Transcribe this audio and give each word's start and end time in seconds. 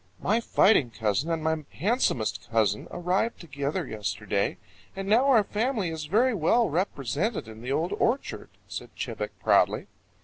"My 0.19 0.39
fighting 0.41 0.89
cousin 0.89 1.29
and 1.29 1.43
my 1.43 1.63
handsomest 1.73 2.49
cousin 2.51 2.87
arrived 2.89 3.39
together 3.39 3.85
yesterday, 3.85 4.57
and 4.95 5.07
now 5.07 5.25
our 5.25 5.43
family 5.43 5.89
is 5.89 6.05
very 6.05 6.33
well 6.33 6.67
represented 6.71 7.47
in 7.47 7.61
the 7.61 7.71
Old 7.71 7.93
Orchard," 7.93 8.49
said 8.67 8.95
Chebec 8.97 9.29
proudly. 9.43 9.85